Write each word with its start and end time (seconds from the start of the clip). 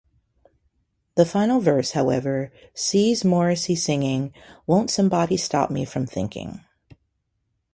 The 1.13 1.27
final 1.27 1.59
verse, 1.59 1.91
however, 1.91 2.51
sees 2.73 3.23
Morrissey 3.23 3.75
singing 3.75 4.33
Won't 4.65 4.89
somebody 4.89 5.37
stop 5.37 5.69
me 5.69 5.85
from 5.85 6.07
thinking? 6.07 6.65